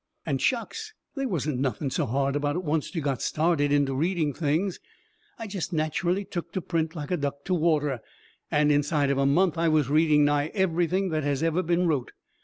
And 0.25 0.41
shucks! 0.41 0.95
they 1.15 1.27
wasn't 1.27 1.59
nothing 1.59 1.91
so 1.91 2.07
hard 2.07 2.35
about 2.35 2.55
it 2.55 2.63
oncet 2.65 2.95
you'd 2.95 3.03
got 3.03 3.21
started 3.21 3.71
in 3.71 3.85
to 3.85 3.93
reading 3.93 4.33
things. 4.33 4.79
I 5.37 5.45
jest 5.45 5.71
natcherally 5.73 6.25
took 6.27 6.51
to 6.53 6.59
print 6.61 6.95
like 6.95 7.11
a 7.11 7.17
duck 7.17 7.45
to 7.45 7.53
water, 7.53 7.99
and 8.49 8.71
inside 8.71 9.11
of 9.11 9.19
a 9.19 9.27
month 9.27 9.59
I 9.59 9.67
was 9.67 9.91
reading 9.91 10.25
nigh 10.25 10.47
everything 10.55 11.09
that 11.09 11.21
has 11.21 11.43
ever 11.43 11.61
been 11.61 11.85
wrote. 11.85 12.13